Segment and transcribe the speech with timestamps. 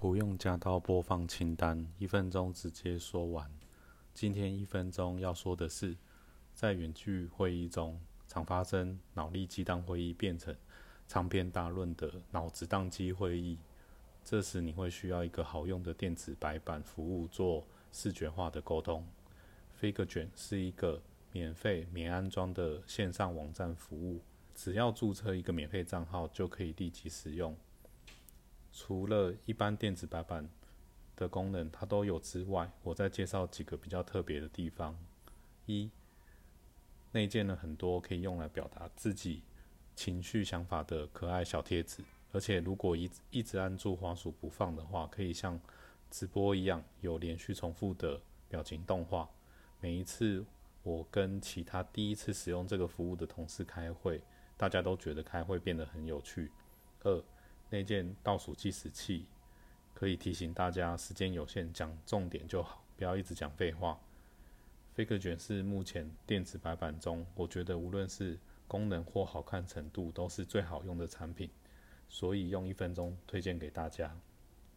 [0.00, 3.50] 不用加到播放清单，一分钟直接说完。
[4.14, 5.94] 今天一分钟要说的是，
[6.54, 10.56] 在远距会议中，常发生脑力激荡会议变成
[11.06, 13.58] 长篇大论的脑子宕机会议。
[14.24, 19.06] 这时你会需要一个好用的电子白板服务做视觉化的沟通。
[19.78, 24.22] Figure 卷是一个免费免安装的线上网站服务，
[24.54, 27.54] 只要注册一个免费账号就可以立即使用。
[28.72, 30.48] 除了一般电子白板
[31.16, 34.96] 的功能它都有之外，我再介绍几个比较特别的地方。
[35.66, 35.90] 一，
[37.12, 39.42] 内建了很多可以用来表达自己
[39.94, 42.02] 情绪想法的可爱小贴纸，
[42.32, 45.60] 而且如果一一直按住滑鼠不放的话，可以像
[46.10, 49.28] 直播一样有连续重复的表情动画。
[49.80, 50.44] 每一次
[50.82, 54.20] 我跟其他第一次使用这个服务的同事开会，
[54.56, 56.50] 大家都觉得开会变得很有趣。
[57.02, 57.22] 二
[57.70, 59.24] 那件倒数计时器
[59.94, 63.98] 可以提醒大家时间有限，讲重点就好，不要一直讲废话。
[64.92, 71.48] 飞克卷是目前电子白板中，我觉得无论是功能或好看程度，都是最好用的产品，
[72.08, 74.14] 所以用一分钟推荐给大家。